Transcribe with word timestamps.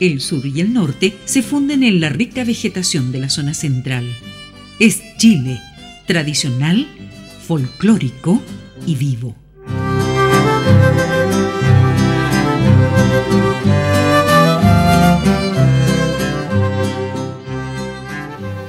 El 0.00 0.20
sur 0.20 0.46
y 0.46 0.60
el 0.60 0.72
norte 0.72 1.16
se 1.24 1.42
funden 1.42 1.82
en 1.82 2.00
la 2.00 2.08
rica 2.08 2.44
vegetación 2.44 3.10
de 3.10 3.18
la 3.18 3.30
zona 3.30 3.52
central. 3.52 4.06
Es 4.78 5.02
Chile, 5.16 5.58
tradicional, 6.06 6.86
folclórico 7.44 8.40
y 8.86 8.94
vivo. 8.94 9.34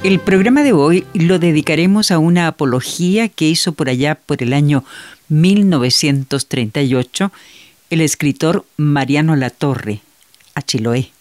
El 0.02 0.20
programa 0.20 0.64
de 0.64 0.74
hoy 0.74 1.06
lo 1.14 1.38
dedicaremos 1.38 2.10
a 2.10 2.18
una 2.18 2.48
apología 2.48 3.30
que 3.30 3.48
hizo 3.48 3.74
por 3.74 3.90
allá 3.90 4.16
por 4.16 4.42
el 4.42 4.54
año 4.54 4.84
1938 5.28 7.32
el 7.92 8.02
escritor 8.02 8.66
Mariano 8.78 9.36
Latorre, 9.36 10.02
a 10.56 10.64
Chiloé. 10.64 11.12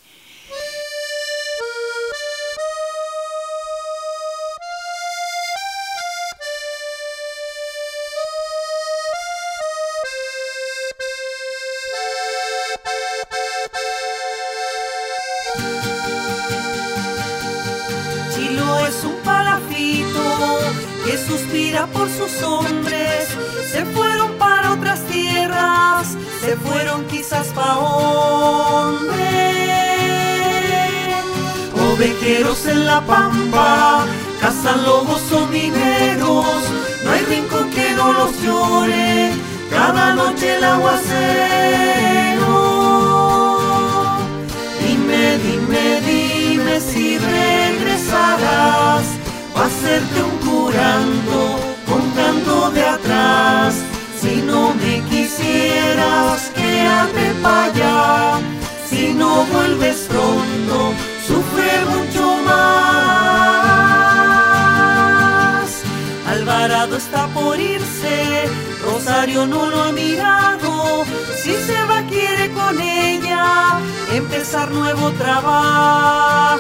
Nuevo 74.57 75.11
trabajo. 75.13 76.59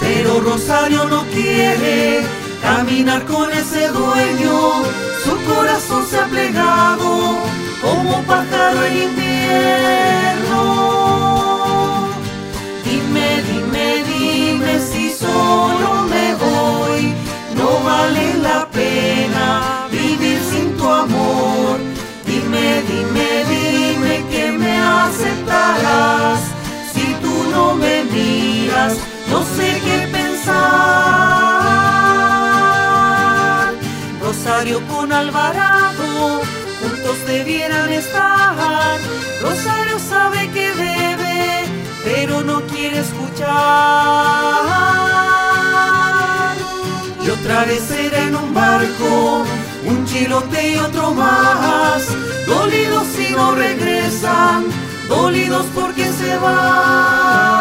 Pero 0.00 0.40
Rosario 0.40 1.04
no 1.04 1.24
quiere 1.26 2.22
caminar 2.62 3.26
con 3.26 3.50
ese 3.52 3.88
dueño, 3.88 4.82
su 5.24 5.36
corazón 5.44 6.06
se 6.06 6.18
ha 6.18 6.26
plegado 6.26 7.36
como 7.82 8.22
pájaro 8.22 8.84
en 8.84 9.02
invierno. 9.02 10.99
Rosario 34.60 34.86
con 34.88 35.10
Alvarado, 35.10 36.42
juntos 36.80 37.16
debieran 37.26 37.90
estar. 37.90 38.98
Rosario 39.40 39.98
sabe 39.98 40.50
que 40.50 40.68
debe, 40.74 41.64
pero 42.04 42.42
no 42.42 42.60
quiere 42.66 42.98
escuchar. 42.98 43.48
Y 47.24 47.30
otra 47.30 47.64
vez 47.64 47.80
será 47.88 48.24
en 48.24 48.36
un 48.36 48.52
barco, 48.52 49.46
un 49.86 50.04
chilote 50.04 50.72
y 50.72 50.76
otro 50.76 51.14
más. 51.14 52.02
Dolidos 52.46 53.06
si 53.16 53.32
no 53.32 53.52
regresan, 53.52 54.66
dolidos 55.08 55.64
porque 55.74 56.04
se 56.12 56.36
van. 56.36 57.59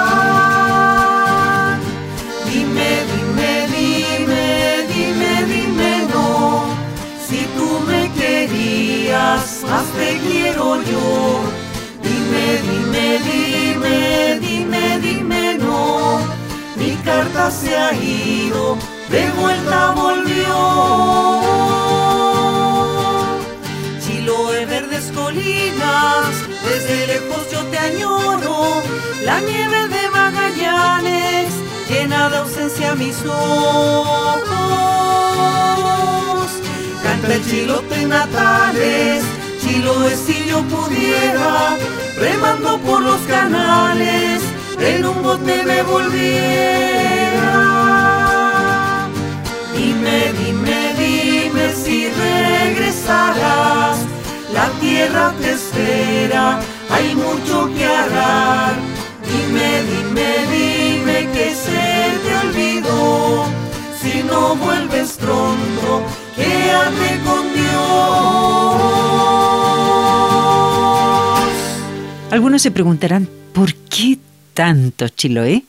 Te 9.98 10.18
quiero 10.20 10.82
yo. 10.84 11.42
Dime, 12.04 12.46
dime, 12.68 13.20
dime, 13.30 14.40
dime, 14.40 15.00
dime 15.00 15.58
no. 15.58 16.20
Mi 16.76 16.96
carta 17.04 17.52
se 17.52 17.76
ha 17.76 17.94
ido, 17.94 18.78
de 19.10 19.30
vuelta 19.40 19.92
volvió. 19.92 20.56
Chiloé, 24.04 24.66
verdes 24.66 25.12
colinas, 25.14 26.32
desde 26.68 27.08
lejos 27.08 27.52
yo 27.52 27.64
te 27.66 27.78
añoro. 27.78 28.82
La 29.24 29.40
nieve 29.42 29.88
de 29.88 30.10
Magallanes 30.10 31.54
llena 31.90 32.30
de 32.30 32.38
ausencia 32.38 32.96
mis 32.96 33.18
ojos 33.26 34.50
canta 37.04 37.36
el 37.36 37.46
chilote 37.50 38.06
natales, 38.06 39.24
Chiloé 39.70 40.16
si 40.16 40.50
yo 40.50 40.64
pudiera, 40.64 41.78
remando 42.18 42.80
por 42.80 43.04
los 43.04 43.22
canales, 43.36 44.42
en 44.80 45.06
un 45.06 45.22
bote 45.22 45.64
me 45.64 45.84
volviera. 45.84 47.52
Dime, 49.76 50.34
dime, 50.40 50.96
dime 50.98 51.72
si 51.76 52.10
regresarás, 52.10 53.69
Se 72.60 72.72
preguntarán, 72.72 73.30
¿por 73.54 73.74
qué 73.74 74.20
tanto 74.54 75.08
Chiloé? 75.08 75.64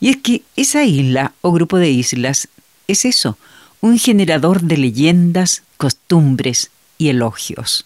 Y 0.00 0.08
es 0.08 0.16
que 0.16 0.40
esa 0.56 0.82
isla 0.82 1.34
o 1.42 1.52
grupo 1.52 1.76
de 1.76 1.90
islas 1.90 2.48
es 2.88 3.04
eso, 3.04 3.36
un 3.82 3.98
generador 3.98 4.62
de 4.62 4.78
leyendas, 4.78 5.62
costumbres 5.76 6.70
y 6.96 7.10
elogios. 7.10 7.84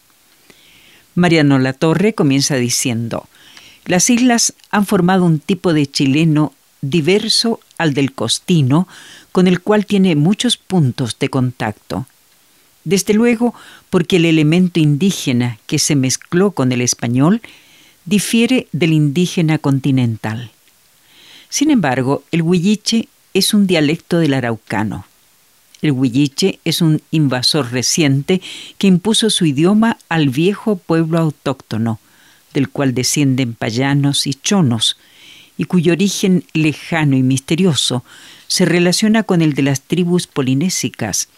Mariano 1.17 1.59
Latorre 1.59 2.15
comienza 2.15 2.55
diciendo, 2.55 3.27
las 3.85 4.09
islas 4.11 4.55
han 4.71 4.87
formado 4.87 5.25
un 5.25 5.41
tipo 5.41 5.73
de 5.73 5.91
chileno 5.91 6.53
diverso 6.83 7.59
al 7.79 7.95
del 7.95 8.13
costino, 8.13 8.87
con 9.33 9.49
el 9.49 9.61
cual 9.61 9.87
tiene 9.87 10.15
muchos 10.15 10.57
puntos 10.57 11.19
de 11.19 11.31
contacto. 11.31 12.07
Desde 12.85 13.13
luego, 13.13 13.55
porque 13.91 14.17
el 14.17 14.25
elemento 14.25 14.79
indígena 14.79 15.59
que 15.67 15.81
se 15.81 15.97
mezcló 15.97 16.53
con 16.53 16.71
el 16.71 16.81
español 16.81 17.43
difiere 18.05 18.69
del 18.73 18.93
indígena 18.93 19.59
continental. 19.59 20.51
Sin 21.49 21.71
embargo, 21.71 22.25
el 22.33 22.43
huilliche 22.43 23.09
es 23.33 23.55
un 23.55 23.67
dialecto 23.67 24.19
del 24.19 24.35
araucano. 24.35 25.07
El 25.83 25.93
huilliche 25.93 26.61
es 26.65 26.81
un 26.81 27.03
invasor 27.11 27.73
reciente 27.73 28.41
que 28.79 28.87
impuso 28.87 29.31
su 29.31 29.45
idioma 29.45 29.99
al 30.09 30.31
viejo 30.31 30.77
pueblo 30.77 31.19
autóctono, 31.19 32.01
del 32.55 32.69
cual 32.69 32.95
descienden 32.95 33.55
payanos 33.55 34.27
y 34.27 34.35
chonos, 34.35 34.97
y 35.57 35.65
cuyo 35.65 35.93
origen 35.93 36.45
lejano 36.53 37.17
y 37.17 37.23
misterioso 37.23 38.05
se 38.49 38.65
relaciona 38.65 39.23
con 39.23 39.43
el 39.43 39.55
de 39.55 39.63
las 39.63 39.83
tribus 39.83 40.27
polinésicas, 40.27 41.29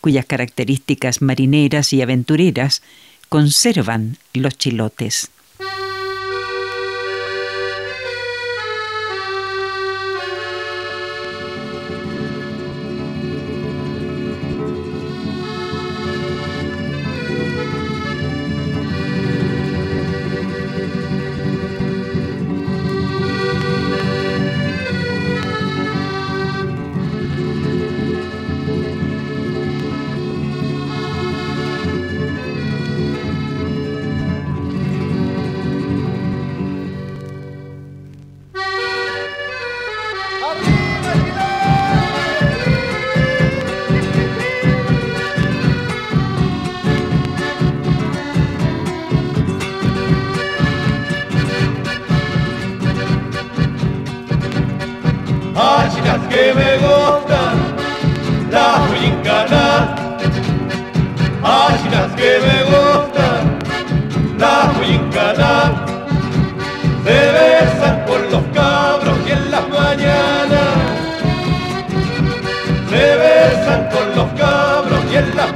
cuyas 0.00 0.26
características 0.26 1.22
marineras 1.22 1.92
y 1.92 2.02
aventureras 2.02 2.82
conservan 3.28 4.18
los 4.34 4.56
chilotes. 4.58 5.30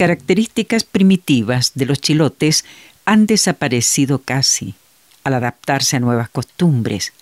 características 0.00 0.84
primitivas 0.84 1.72
de 1.74 1.84
los 1.84 2.00
chilotes 2.00 2.64
han 3.04 3.26
desaparecido 3.26 4.20
casi 4.20 4.74
al 5.24 5.34
adaptarse 5.34 5.96
a 5.96 6.00
nuevas 6.00 6.30
costumbres. 6.30 7.12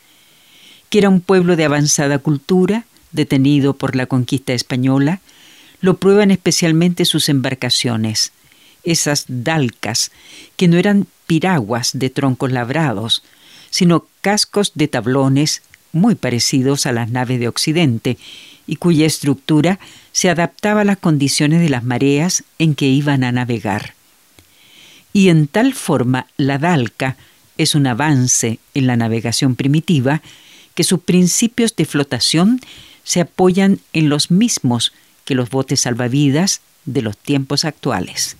Que 0.88 0.98
era 0.98 1.08
un 1.08 1.20
pueblo 1.20 1.56
de 1.56 1.64
avanzada 1.64 2.18
cultura, 2.20 2.84
detenido 3.10 3.74
por 3.74 3.96
la 3.96 4.06
conquista 4.06 4.52
española, 4.52 5.20
lo 5.80 5.96
prueban 5.96 6.30
especialmente 6.30 7.04
sus 7.04 7.28
embarcaciones, 7.28 8.30
esas 8.84 9.24
dalcas, 9.26 10.12
que 10.56 10.68
no 10.68 10.76
eran 10.76 11.06
piraguas 11.28 11.90
de 11.92 12.10
troncos 12.10 12.50
labrados, 12.50 13.22
sino 13.70 14.06
cascos 14.22 14.72
de 14.74 14.88
tablones 14.88 15.62
muy 15.92 16.14
parecidos 16.14 16.86
a 16.86 16.92
las 16.92 17.10
naves 17.10 17.38
de 17.38 17.48
Occidente 17.48 18.18
y 18.66 18.76
cuya 18.76 19.06
estructura 19.06 19.78
se 20.10 20.30
adaptaba 20.30 20.80
a 20.80 20.84
las 20.84 20.98
condiciones 20.98 21.60
de 21.60 21.68
las 21.68 21.84
mareas 21.84 22.44
en 22.58 22.74
que 22.74 22.86
iban 22.86 23.24
a 23.24 23.30
navegar. 23.30 23.94
Y 25.12 25.28
en 25.28 25.46
tal 25.46 25.74
forma 25.74 26.26
la 26.36 26.58
dalca 26.58 27.16
es 27.58 27.74
un 27.74 27.86
avance 27.86 28.58
en 28.74 28.86
la 28.86 28.96
navegación 28.96 29.54
primitiva 29.54 30.22
que 30.74 30.84
sus 30.84 31.00
principios 31.00 31.76
de 31.76 31.84
flotación 31.84 32.60
se 33.04 33.20
apoyan 33.20 33.80
en 33.92 34.08
los 34.08 34.30
mismos 34.30 34.92
que 35.24 35.34
los 35.34 35.50
botes 35.50 35.80
salvavidas 35.80 36.62
de 36.86 37.02
los 37.02 37.18
tiempos 37.18 37.66
actuales. 37.66 38.36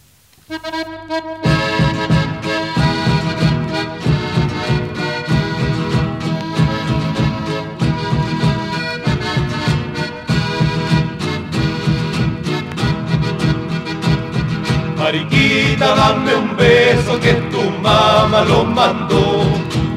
Mariquita, 15.09 15.95
dame 15.95 16.35
un 16.35 16.55
beso 16.55 17.19
que 17.19 17.33
tu 17.51 17.63
mamá 17.83 18.45
lo 18.47 18.63
mandó. 18.63 19.43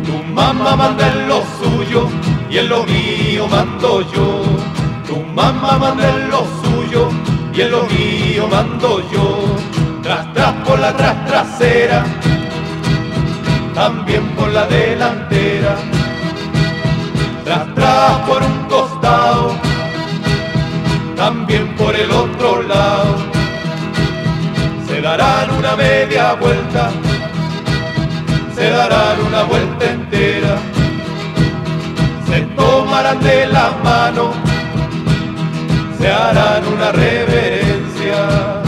Tu 0.06 0.14
mamá 0.34 0.74
manda 0.78 1.06
en 1.06 1.28
lo 1.28 1.44
suyo 1.60 2.08
y 2.50 2.60
en 2.60 2.70
lo 2.70 2.86
mío 2.86 3.46
mando 3.50 4.10
yo. 4.14 4.42
Tu 5.06 5.18
mamá 5.36 5.78
manda 5.78 6.08
en 6.08 6.30
lo 6.30 6.46
suyo 6.64 7.10
y 7.54 7.60
en 7.60 7.72
lo 7.72 7.84
mío 7.88 8.48
mando 8.50 9.02
yo. 9.12 9.58
Tras 10.02 10.32
tras 10.34 10.54
por 10.66 10.80
la 10.80 10.96
tras 10.96 11.26
trasera, 11.26 12.06
también 13.74 14.26
por 14.38 14.48
la 14.48 14.66
delantera. 14.66 15.76
Tras 17.44 17.76
tras 17.76 18.18
por 18.30 18.42
un 18.42 18.58
costado, 18.70 19.58
también 21.18 21.76
por 21.76 21.94
el 21.98 22.10
otro 22.12 22.62
lado 22.62 23.31
se 25.02 25.08
darán 25.08 25.50
una 25.58 25.76
media 25.76 26.34
vuelta, 26.36 26.92
se 28.54 28.70
darán 28.70 29.20
una 29.26 29.44
vuelta 29.46 29.86
entera, 29.90 30.58
se 32.30 32.42
tomarán 32.56 33.20
de 33.20 33.48
la 33.48 33.72
mano, 33.84 34.32
se 35.98 36.08
harán 36.08 36.68
una 36.68 36.92
reverencia. 36.92 38.61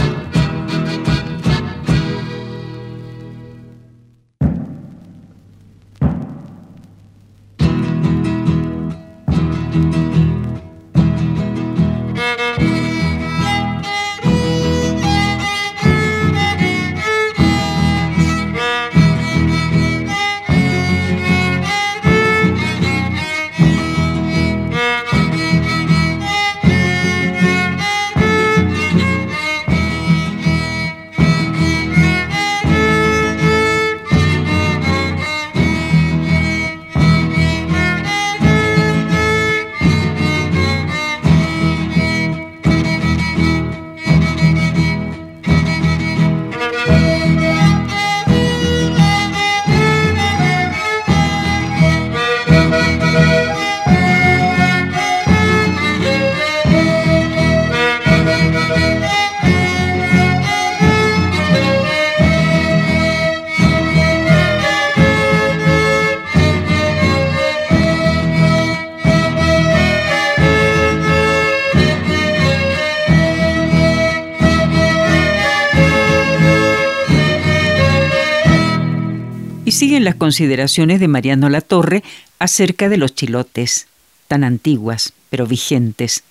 Consideraciones 80.15 80.99
de 80.99 81.07
Mariano 81.07 81.49
Latorre 81.49 82.03
acerca 82.39 82.89
de 82.89 82.97
los 82.97 83.15
chilotes, 83.15 83.87
tan 84.27 84.43
antiguas 84.43 85.13
pero 85.29 85.47
vigentes. 85.47 86.23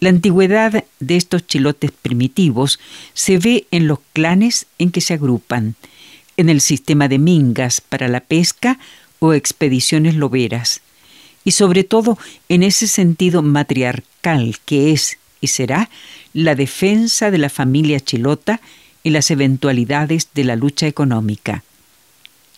La 0.00 0.08
antigüedad 0.08 0.84
de 1.00 1.16
estos 1.16 1.46
chilotes 1.46 1.90
primitivos 1.90 2.78
se 3.14 3.38
ve 3.38 3.66
en 3.70 3.86
los 3.86 4.00
clanes 4.12 4.66
en 4.78 4.90
que 4.90 5.00
se 5.00 5.14
agrupan, 5.14 5.76
en 6.36 6.48
el 6.48 6.60
sistema 6.60 7.08
de 7.08 7.18
mingas 7.18 7.80
para 7.80 8.08
la 8.08 8.20
pesca 8.20 8.78
o 9.20 9.32
expediciones 9.32 10.16
loberas, 10.16 10.82
y 11.44 11.52
sobre 11.52 11.84
todo 11.84 12.18
en 12.48 12.62
ese 12.62 12.86
sentido 12.86 13.42
matriarcal 13.42 14.56
que 14.64 14.92
es 14.92 15.18
y 15.40 15.48
será 15.48 15.90
la 16.32 16.54
defensa 16.54 17.30
de 17.30 17.38
la 17.38 17.50
familia 17.50 18.00
chilota 18.00 18.60
y 19.02 19.10
las 19.10 19.30
eventualidades 19.30 20.28
de 20.34 20.44
la 20.44 20.56
lucha 20.56 20.86
económica. 20.86 21.62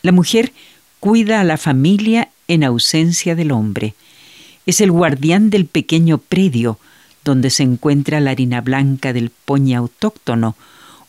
La 0.03 0.13
mujer 0.13 0.53
cuida 1.01 1.41
a 1.41 1.45
la 1.45 1.57
familia 1.57 2.31
en 2.49 2.65
ausencia 2.65 3.35
del 3.35 3.53
hombre. 3.53 3.95
Es 4.67 4.81
el 4.81 4.91
guardián 4.91 5.51
del 5.51 5.67
pequeño 5.67 6.19
predio 6.19 6.79
donde 7.25 7.51
se 7.51 7.65
encuentra 7.65 8.21
la 8.21 8.31
harina 8.31 8.61
blanca 8.61 9.13
del 9.13 9.31
poñe 9.31 9.75
autóctono 9.75 10.57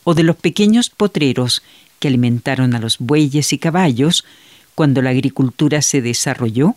o 0.03 0.15
de 0.15 0.24
los 0.24 0.36
pequeños 0.36 0.89
potreros 0.89 1.62
que 2.00 2.08
alimentaron 2.08 2.74
a 2.75 2.79
los 2.79 2.98
bueyes 2.98 3.53
y 3.53 3.58
caballos 3.58 4.25
cuando 4.75 5.01
la 5.01 5.12
agricultura 5.12 5.82
se 5.82 6.01
desarrolló 6.01 6.75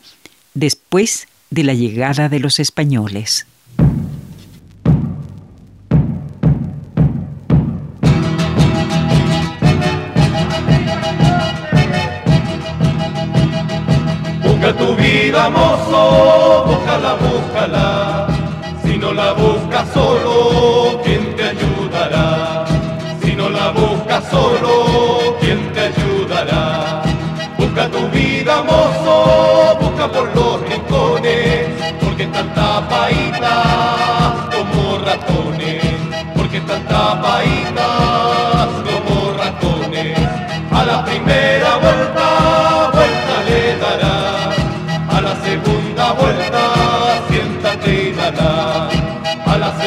después 0.55 1.26
de 1.50 1.64
la 1.64 1.75
llegada 1.75 2.29
de 2.29 2.38
los 2.40 2.59
españoles. 2.59 3.47
Vida, 15.40 15.50
mozo. 15.50 16.80
Si 18.82 18.99
no 18.99 19.12
la 19.12 19.32
buscas 19.32 19.88
solo, 19.92 21.00
¿quién 21.04 21.35
te 21.37 21.44
ayudará? 21.44 22.64
Si 23.23 23.35
no 23.35 23.49
la 23.49 23.70
buscas 23.70 24.25
solo, 24.30 25.37
¿quién 25.40 25.73
te 25.73 25.80
ayudará? 25.80 27.02
Busca 27.56 27.88
tu 27.88 28.09
vida, 28.09 28.62
mozo, 28.62 29.78
busca 29.80 30.09
por 30.09 30.35
los 30.35 30.61
rincones, 30.68 31.68
porque 32.00 32.25
están 32.25 32.52
tapaditas 32.54 34.32
como 34.54 34.99
ratones, 34.99 35.85
porque 36.35 36.59
están 36.59 36.85
tapaditas 36.85 38.10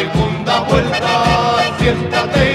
segunda 0.03 0.59
vuelta, 0.61 1.75
siéntate 1.79 2.52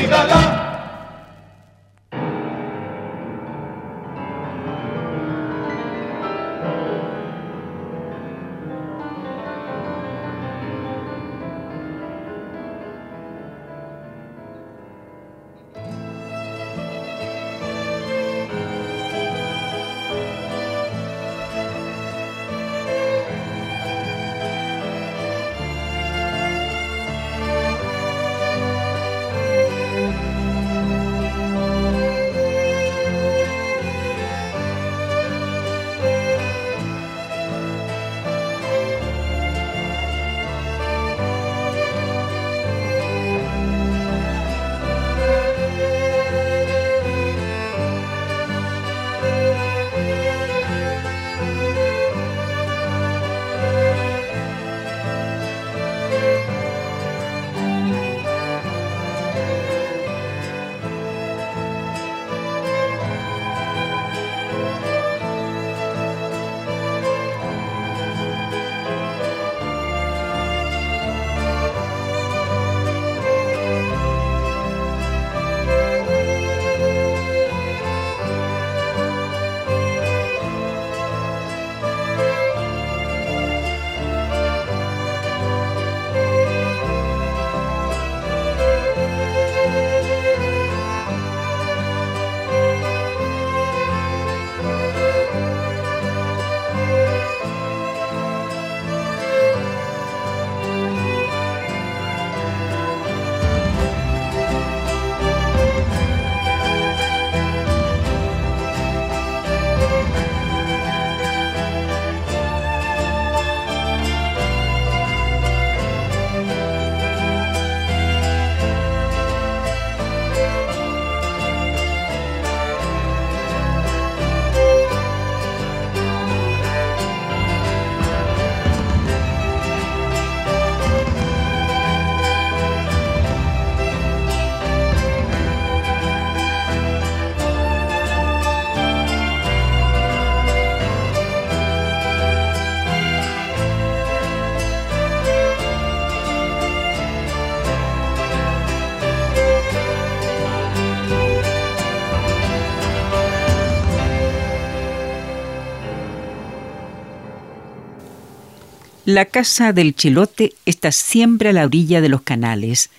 La 159.09 159.25
casa 159.25 159.73
del 159.73 159.95
Chilote 159.95 160.53
está 160.67 160.93
siempre 160.93 161.49
a 161.49 161.53
la 161.55 161.65
orilla 161.65 162.03
de 162.03 162.11
los 162.11 162.21
canales, 162.21 162.91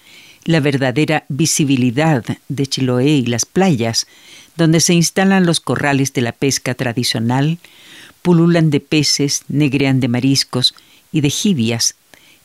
la 0.44 0.60
verdadera 0.60 1.24
visibilidad 1.30 2.25
de 2.48 2.66
Chiloé 2.66 3.10
y 3.10 3.28
las 3.28 3.46
playas, 3.46 4.08
donde 4.58 4.80
se 4.80 4.96
instalan 4.96 5.46
los 5.46 5.60
corrales 5.60 6.12
de 6.13 6.22
la 6.22 6.32
pesca 6.32 6.74
tradicional, 6.74 7.60
pululan 8.24 8.72
de 8.72 8.80
peces, 8.80 9.44
negrean 9.50 10.00
de 10.00 10.08
mariscos 10.08 10.74
y 11.12 11.22
de 11.22 11.30
jibias, 11.30 11.94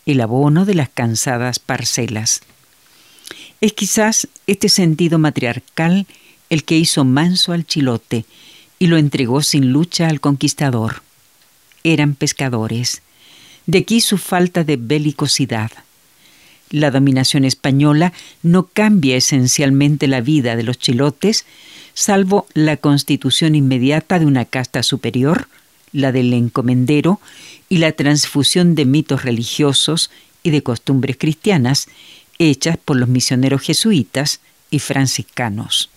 el 0.04 0.20
abono 0.20 0.66
de 0.66 0.74
las 0.74 0.90
cansadas 0.90 1.58
parcelas. 1.58 2.42
Es 3.62 3.72
quizás 3.72 4.28
este 4.46 4.68
sentido 4.68 5.18
matriarcal 5.18 6.06
el 6.50 6.64
que 6.64 6.76
hizo 6.76 7.06
manso 7.06 7.52
al 7.52 7.64
chilote 7.64 8.26
y 8.78 8.88
lo 8.88 8.98
entregó 8.98 9.40
sin 9.40 9.72
lucha 9.72 10.08
al 10.08 10.20
conquistador. 10.20 11.02
Eran 11.82 12.14
pescadores, 12.14 13.00
de 13.66 13.78
aquí 13.78 14.00
su 14.00 14.18
falta 14.18 14.64
de 14.64 14.76
belicosidad. 14.76 15.70
La 16.70 16.90
dominación 16.90 17.44
española 17.44 18.12
no 18.42 18.66
cambia 18.72 19.16
esencialmente 19.16 20.08
la 20.08 20.20
vida 20.20 20.56
de 20.56 20.62
los 20.62 20.78
chilotes, 20.78 21.46
salvo 21.94 22.46
la 22.54 22.76
constitución 22.76 23.54
inmediata 23.54 24.18
de 24.18 24.26
una 24.26 24.44
casta 24.44 24.82
superior, 24.82 25.48
la 25.92 26.10
del 26.10 26.32
encomendero, 26.32 27.20
y 27.68 27.78
la 27.78 27.92
transfusión 27.92 28.74
de 28.74 28.84
mitos 28.84 29.24
religiosos 29.24 30.10
y 30.42 30.50
de 30.50 30.62
costumbres 30.62 31.16
cristianas 31.18 31.88
hechas 32.38 32.76
por 32.76 32.96
los 32.96 33.08
misioneros 33.08 33.62
jesuitas 33.62 34.40
y 34.70 34.80
franciscanos. 34.80 35.90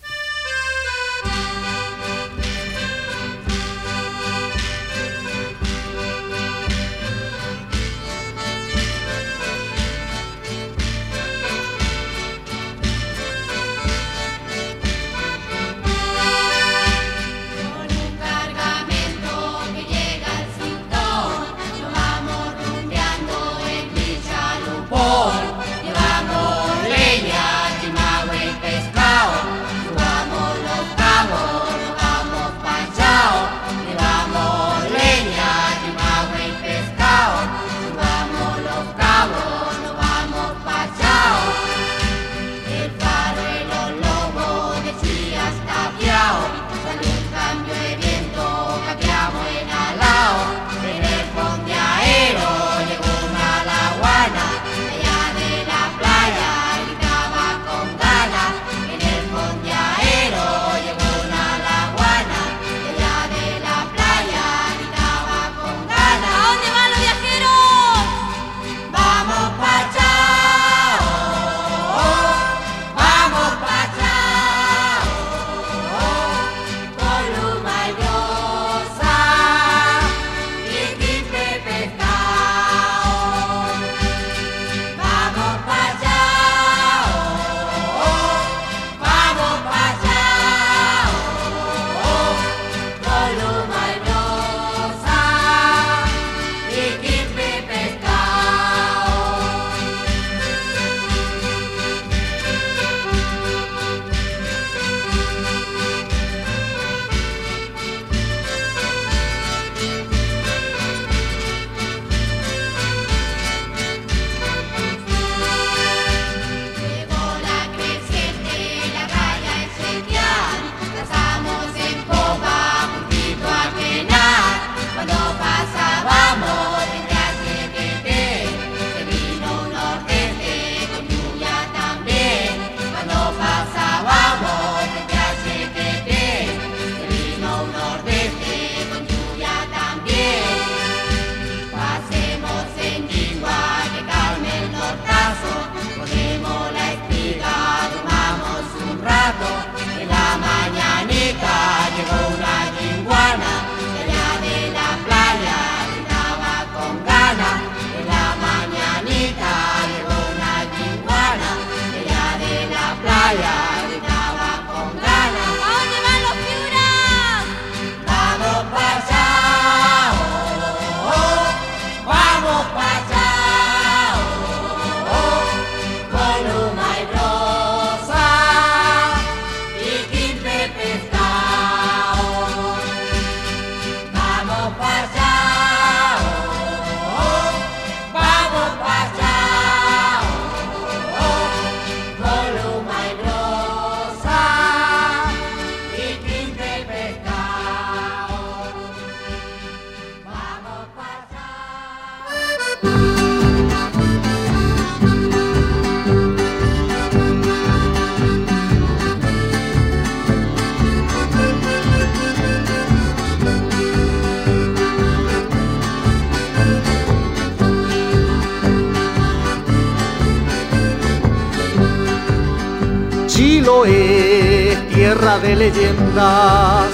Es 223.86 224.90
tierra 224.90 225.40
de 225.40 225.56
leyendas, 225.56 226.88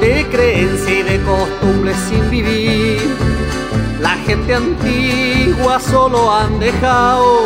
de 0.00 0.26
creencia 0.30 1.00
y 1.00 1.02
de 1.02 1.20
costumbres 1.22 1.96
sin 2.08 2.30
vivir. 2.30 3.00
La 4.00 4.10
gente 4.26 4.54
antigua 4.54 5.80
solo 5.80 6.32
han 6.32 6.58
dejado 6.58 7.42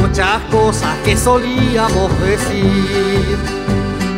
muchas 0.00 0.40
cosas 0.50 0.96
que 1.04 1.16
solíamos 1.16 2.10
decir, 2.20 3.38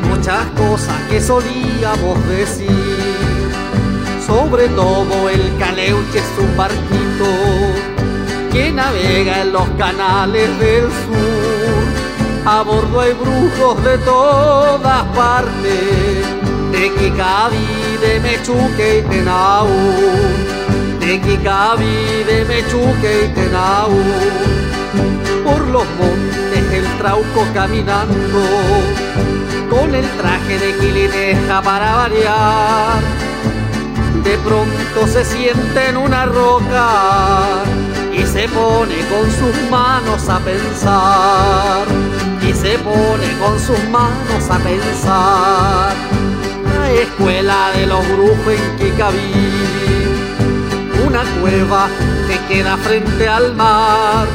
muchas 0.08 0.46
cosas 0.56 1.00
que 1.08 1.20
solíamos 1.20 2.28
decir. 2.28 2.70
Sobre 4.26 4.68
todo 4.68 5.28
el 5.28 5.56
caleuche 5.58 6.18
es 6.18 6.38
un 6.38 6.56
barquito 6.56 7.26
que 8.52 8.72
navega 8.72 9.42
en 9.42 9.52
los 9.52 9.68
canales 9.78 10.58
del 10.58 10.84
sur 10.84 11.63
a 12.46 12.62
bordo 12.62 13.00
hay 13.00 13.12
brujos 13.14 13.82
de 13.84 13.98
todas 13.98 15.02
partes, 15.16 16.26
de 16.72 16.94
Kikabi, 16.94 17.96
de 18.00 18.20
Mechuque 18.20 18.98
y 18.98 19.02
Tenau, 19.08 19.68
de 21.00 21.20
Kikabi, 21.20 22.24
de 22.26 22.44
Mechuque 22.44 23.24
y 23.24 23.28
Tenau. 23.34 23.90
Por 25.42 25.68
los 25.68 25.84
montes 25.98 26.72
el 26.72 26.86
trauco 26.98 27.46
caminando, 27.54 28.42
con 29.70 29.94
el 29.94 30.06
traje 30.18 30.58
de 30.58 30.76
quilineja 30.78 31.62
para 31.62 31.96
variar. 31.96 33.02
De 34.22 34.36
pronto 34.38 35.06
se 35.06 35.24
siente 35.24 35.88
en 35.88 35.96
una 35.96 36.26
roca 36.26 37.62
y 38.12 38.22
se 38.24 38.48
pone 38.48 38.96
con 39.08 39.30
sus 39.30 39.70
manos 39.70 40.28
a 40.28 40.38
pensar 40.40 42.13
se 42.64 42.78
pone 42.78 43.28
con 43.38 43.60
sus 43.60 43.78
manos 43.90 44.48
a 44.48 44.58
pensar. 44.58 45.92
La 46.78 46.90
escuela 46.92 47.70
de 47.76 47.86
los 47.86 48.08
brujos 48.08 48.54
en 48.56 48.76
Kikaví, 48.78 49.34
una 51.06 51.22
cueva 51.40 51.88
que 52.26 52.54
queda 52.54 52.78
frente 52.78 53.28
al 53.28 53.54
mar, 53.54 54.26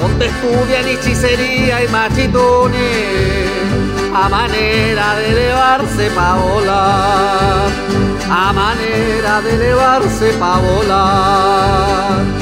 donde 0.00 0.26
estudian 0.26 0.88
hechicería 0.88 1.84
y 1.84 1.88
machitones, 1.88 3.48
a 4.12 4.28
manera 4.28 5.14
de 5.14 5.30
elevarse 5.30 6.10
pa' 6.16 6.34
volar, 6.34 7.68
a 8.28 8.52
manera 8.52 9.40
de 9.42 9.54
elevarse 9.54 10.32
pa' 10.40 10.58
volar. 10.58 12.35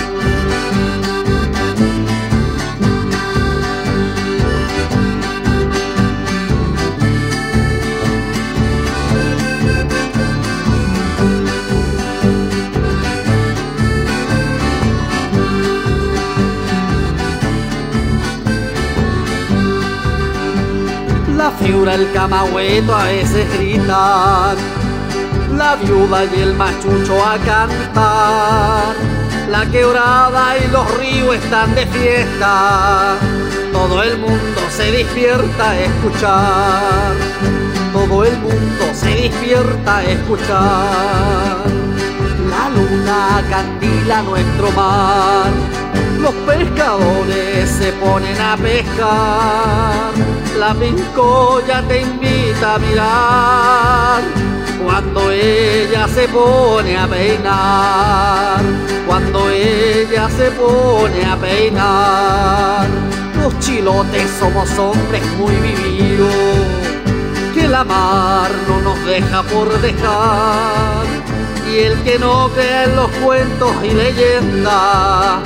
La 21.65 21.71
fiura, 21.71 21.95
el 21.95 22.13
camagüeto 22.13 22.95
a 22.95 23.05
veces 23.05 23.47
gritan, 23.59 24.57
la 25.57 25.77
viuda 25.77 26.25
y 26.25 26.41
el 26.43 26.55
machucho 26.55 27.25
a 27.25 27.39
cantar, 27.39 28.95
la 29.51 29.67
quebrada 29.71 30.59
y 30.59 30.71
los 30.71 30.99
ríos 30.99 31.37
están 31.37 31.75
de 31.75 31.87
fiesta, 31.87 33.17
todo 33.73 34.03
el 34.03 34.19
mundo 34.19 34.61
se 34.69 34.93
despierta 34.93 35.71
a 35.71 35.81
escuchar, 35.81 37.15
todo 37.95 38.25
el 38.25 38.39
mundo 38.39 38.85
se 38.93 39.09
despierta 39.09 39.99
a 39.99 40.05
escuchar, 40.05 41.65
la 42.51 42.69
luna 42.69 43.43
candila 43.49 44.23
nuestro 44.23 44.71
mar, 44.73 45.84
los 46.25 46.35
pescadores 46.47 47.71
se 47.71 47.93
ponen 47.93 48.41
a 48.41 48.57
pescar 48.57 50.13
la 50.59 50.75
pincoya 50.75 51.83
te 51.87 52.01
invita 52.01 52.75
a 52.75 52.79
mirar 52.79 54.23
cuando 54.85 55.31
ella 55.31 56.07
se 56.09 56.29
pone 56.29 56.97
a 56.97 57.07
peinar, 57.07 58.63
cuando 59.07 59.51
ella 59.51 60.29
se 60.29 60.51
pone 60.53 61.25
a 61.25 61.37
peinar. 61.37 62.87
Los 63.41 63.59
chilotes 63.61 64.31
somos 64.39 64.71
hombres 64.79 65.23
muy 65.39 65.55
vividos, 65.57 66.35
que 67.55 67.67
la 67.67 67.83
mar 67.83 68.51
no 68.69 68.81
nos 68.83 69.05
deja 69.05 69.43
por 69.43 69.69
dejar. 69.81 71.07
Y 71.71 71.79
el 71.79 72.03
que 72.03 72.19
no 72.19 72.51
cree 72.51 72.85
en 72.85 72.97
los 72.97 73.11
cuentos 73.23 73.73
y 73.83 73.91
leyendas, 73.91 75.41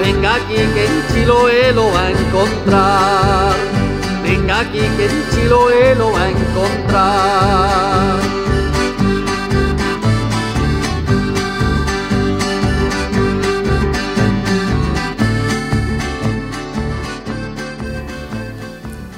venga 0.00 0.34
aquí 0.34 0.54
que 0.54 0.84
en 0.86 1.06
Chiloé 1.12 1.72
lo 1.72 1.90
va 1.92 2.06
a 2.06 2.10
encontrar 2.10 3.80
Venga 4.22 4.60
aquí 4.60 4.78
que 4.78 5.06
en 5.06 5.30
Chiloé 5.30 5.94
lo 5.96 6.12
va 6.12 6.22
a 6.22 6.30
encontrar. 6.30 8.20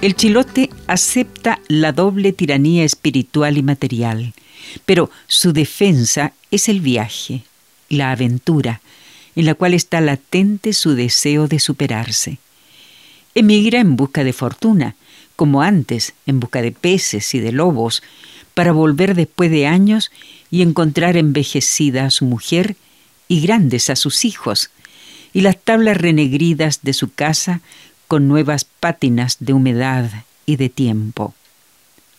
El 0.00 0.16
chilote 0.16 0.70
acepta 0.88 1.60
la 1.68 1.92
doble 1.92 2.32
tiranía 2.32 2.84
espiritual 2.84 3.56
y 3.56 3.62
material, 3.62 4.32
pero 4.84 5.10
su 5.28 5.52
defensa 5.52 6.32
es 6.50 6.68
el 6.68 6.80
viaje, 6.80 7.42
la 7.88 8.10
aventura, 8.10 8.80
en 9.36 9.46
la 9.46 9.54
cual 9.54 9.74
está 9.74 10.00
latente 10.00 10.72
su 10.72 10.94
deseo 10.94 11.48
de 11.48 11.58
superarse. 11.58 12.38
Emigra 13.34 13.80
en 13.80 13.96
busca 13.96 14.24
de 14.24 14.32
fortuna, 14.32 14.94
como 15.36 15.62
antes, 15.62 16.14
en 16.26 16.40
busca 16.40 16.60
de 16.62 16.72
peces 16.72 17.34
y 17.34 17.40
de 17.40 17.52
lobos, 17.52 18.02
para 18.54 18.72
volver 18.72 19.14
después 19.14 19.50
de 19.50 19.66
años 19.66 20.10
y 20.50 20.62
encontrar 20.62 21.16
envejecida 21.16 22.04
a 22.04 22.10
su 22.10 22.26
mujer 22.26 22.76
y 23.28 23.40
grandes 23.40 23.88
a 23.88 23.96
sus 23.96 24.24
hijos, 24.24 24.70
y 25.32 25.40
las 25.40 25.58
tablas 25.58 25.96
renegridas 25.96 26.80
de 26.82 26.92
su 26.92 27.10
casa 27.12 27.62
con 28.06 28.28
nuevas 28.28 28.64
pátinas 28.64 29.38
de 29.40 29.54
humedad 29.54 30.10
y 30.44 30.56
de 30.56 30.68
tiempo. 30.68 31.34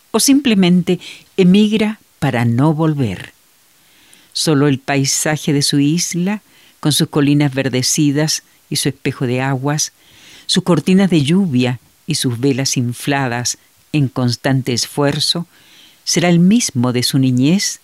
O 0.09 0.19
simplemente 0.19 0.99
emigra 1.37 1.99
para 2.17 2.45
no 2.45 2.73
volver. 2.73 3.33
Solo 4.31 4.67
el 4.67 4.79
paisaje 4.79 5.53
de 5.53 5.61
su 5.61 5.79
isla, 5.79 6.41
con 6.83 6.91
sus 6.91 7.07
colinas 7.07 7.53
verdecidas 7.53 8.43
y 8.69 8.75
su 8.75 8.89
espejo 8.89 9.25
de 9.25 9.39
aguas, 9.39 9.93
sus 10.47 10.65
cortinas 10.65 11.09
de 11.09 11.23
lluvia 11.23 11.79
y 12.07 12.15
sus 12.15 12.41
velas 12.41 12.75
infladas 12.75 13.57
en 13.93 14.09
constante 14.09 14.73
esfuerzo, 14.73 15.47
será 16.03 16.27
el 16.27 16.39
mismo 16.39 16.91
de 16.91 17.03
su 17.03 17.19
niñez 17.19 17.79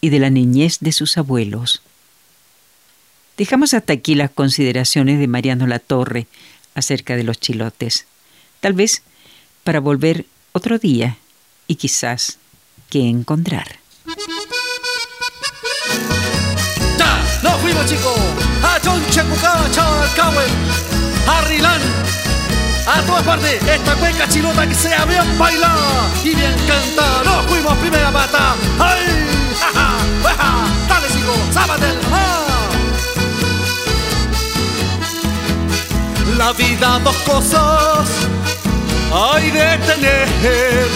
y 0.00 0.10
de 0.10 0.20
la 0.20 0.30
niñez 0.30 0.78
de 0.78 0.92
sus 0.92 1.18
abuelos. 1.18 1.82
Dejamos 3.36 3.74
hasta 3.74 3.94
aquí 3.94 4.14
las 4.14 4.30
consideraciones 4.30 5.18
de 5.18 5.26
Mariano 5.26 5.66
Latorre 5.66 6.28
acerca 6.76 7.16
de 7.16 7.24
los 7.24 7.40
chilotes, 7.40 8.06
tal 8.60 8.74
vez 8.74 9.02
para 9.64 9.80
volver 9.80 10.24
otro 10.52 10.78
día 10.78 11.18
y 11.66 11.74
quizás 11.74 12.38
que 12.90 13.08
encontrar. 13.08 13.80
¡Ya! 17.76 17.82
¡Nos 17.82 17.84
fuimos, 17.84 17.86
chicos! 17.86 18.18
¡A 18.62 18.76
a 22.86 23.02
todas 23.02 23.22
partes, 23.24 23.60
esta 23.64 23.94
cueca 23.96 24.28
chilota 24.28 24.66
que 24.66 24.74
sea 24.74 25.04
bien 25.06 25.36
bailada 25.36 26.08
y 26.22 26.34
bien 26.36 26.54
cantada. 26.68 27.24
Nos 27.24 27.46
fuimos 27.46 27.76
primera 27.78 28.12
pata. 28.12 28.54
¡Ay! 28.78 29.02
¡Ja, 29.60 29.72
ja! 29.74 30.66
dale 30.88 31.08
chico! 31.08 31.34
¡Zápate 31.52 31.86
La 36.38 36.52
vida 36.52 37.00
dos 37.02 37.16
cosas 37.16 38.08
hay 39.12 39.50
de 39.50 39.78
tener. 39.78 40.88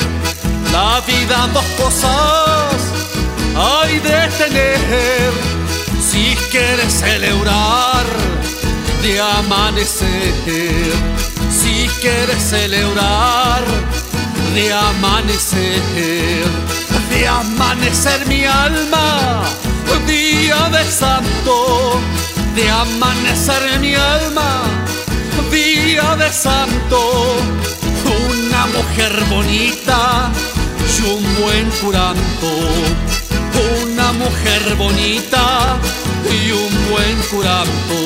La 0.72 1.00
vida 1.00 1.48
dos 1.52 1.64
cosas 1.76 2.76
hay 3.56 3.98
de 3.98 4.28
tener. 4.38 5.59
Si 6.10 6.34
quieres 6.50 6.92
celebrar 6.92 8.04
de 9.02 9.20
amanecer 9.20 10.90
si 11.50 11.88
quieres 12.00 12.42
celebrar 12.42 13.62
de 14.54 14.72
amanecer, 14.72 16.44
de 17.10 17.28
amanecer 17.28 18.26
mi 18.26 18.44
alma, 18.44 19.42
día 20.06 20.68
de 20.70 20.84
santo, 20.90 22.00
de 22.56 22.70
amanecer 22.70 23.78
mi 23.80 23.94
alma, 23.94 24.62
día 25.50 26.16
de 26.16 26.32
santo, 26.32 27.36
una 28.28 28.66
mujer 28.66 29.12
bonita 29.28 30.30
y 30.98 31.02
un 31.02 31.22
buen 31.40 31.70
curanto, 31.80 32.50
mujer 34.12 34.74
bonita 34.76 35.78
y 36.30 36.50
un 36.52 36.90
buen 36.90 37.16
curanto, 37.30 37.98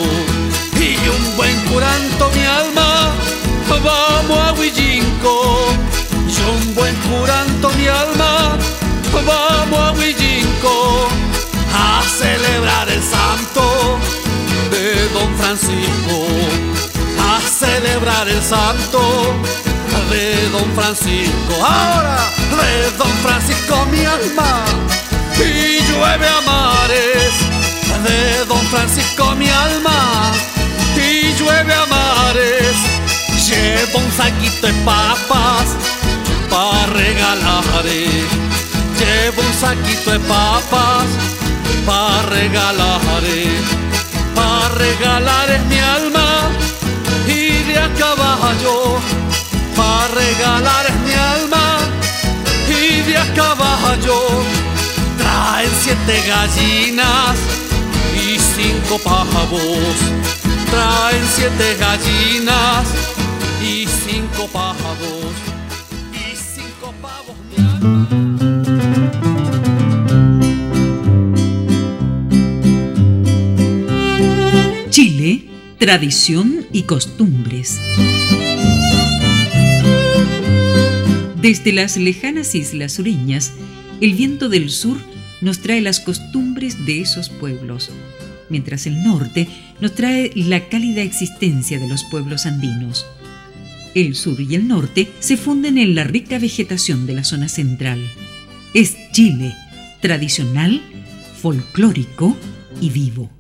y 0.79 1.09
un 1.09 1.37
buen 1.37 1.59
curanto 1.67 2.31
mi 2.35 2.45
alma 2.45 3.13
vamos 3.83 4.39
a 4.39 4.53
Huillinco, 4.53 5.57
yo 6.29 6.53
un 6.53 6.75
buen 6.75 6.95
curanto 6.97 7.71
mi 7.71 7.87
alma, 7.87 8.59
vamos 9.27 9.79
a 9.79 9.93
Huillinco. 9.93 11.09
A 11.77 12.03
celebrar 12.03 12.89
el 12.89 13.03
santo 13.03 13.99
de 14.71 15.09
Don 15.09 15.35
Francisco, 15.37 16.27
a 17.19 17.41
celebrar 17.41 18.29
el 18.29 18.43
santo 18.43 19.35
de 20.11 20.49
Don 20.51 20.71
Francisco, 20.75 21.55
ahora 21.61 22.31
de 22.51 22.91
Don 22.97 23.11
Francisco 23.25 23.87
mi 23.91 24.05
alma, 24.05 24.65
y 25.39 25.81
llueve 25.91 26.29
a 26.29 26.41
mares 26.43 27.35
de 28.05 28.45
Don 28.47 28.65
Francisco 28.67 29.35
mi 29.35 29.49
alma 29.49 30.33
y 30.97 31.33
llueve 31.35 31.75
a 31.75 31.87
mares 31.87 32.77
llevo 33.49 33.99
un 33.99 34.13
saquito 34.13 34.67
de 34.67 34.73
papas 34.85 35.77
para 36.51 36.87
regalar 36.87 37.65
llevo 38.99 39.43
un 39.43 39.55
saquito 39.55 40.13
de 40.13 40.21
papas 40.21 41.07
para 41.87 42.23
regalar 42.31 43.01
para 44.35 44.69
regalar 44.75 45.51
es 45.51 45.65
mi 45.67 45.79
alma 45.79 46.51
y 47.27 47.63
de 47.65 47.79
a 47.79 47.93
caballo 47.95 49.01
para 49.77 50.09
regalar 50.09 50.87
es 50.87 50.97
mi 51.07 51.13
alma 51.13 51.79
y 52.69 53.01
de 53.03 53.17
a 53.19 53.35
caballo 53.35 54.74
siete 55.85 56.23
gallinas 56.27 57.37
y 58.15 58.39
cinco 58.39 58.99
pavos. 59.05 59.97
Traen 60.71 61.25
siete 61.35 61.77
gallinas 61.79 62.87
y 63.63 63.87
cinco 63.87 64.49
pavos. 64.53 65.35
Y 66.13 66.37
cinco 66.37 66.95
pavos 67.03 67.37
Chile, 74.91 75.49
tradición 75.79 76.67
y 76.73 76.83
costumbres. 76.83 77.79
Desde 81.43 81.73
las 81.73 81.97
lejanas 81.99 82.55
islas 82.55 82.95
sureñas, 82.95 83.53
el 84.01 84.15
viento 84.15 84.49
del 84.49 84.71
sur 84.71 84.97
nos 85.45 85.61
trae 85.61 85.83
las 85.83 86.01
costumbres 86.01 86.87
de 86.87 87.03
esos 87.03 87.29
pueblos, 87.29 87.91
mientras 88.49 88.87
el 88.87 89.05
norte 89.05 89.47
nos 89.79 89.95
trae 89.95 90.33
la 90.35 90.69
cálida 90.69 91.03
existencia 91.03 91.79
de 91.79 91.87
los 91.87 92.03
pueblos 92.05 92.47
andinos. 92.47 93.07
El 93.95 94.17
sur 94.17 94.41
y 94.41 94.55
el 94.55 94.67
norte 94.67 95.13
se 95.21 95.37
funden 95.37 95.77
en 95.77 95.95
la 95.95 96.05
rica 96.05 96.39
vegetación 96.39 97.07
de 97.07 97.13
la 97.13 97.25
zona 97.25 97.49
central. 97.49 98.01
Es 98.73 98.97
Chile, 99.13 99.55
tradicional, 100.01 100.81
folclórico 101.41 102.37
y 102.81 102.89
vivo. 102.89 103.31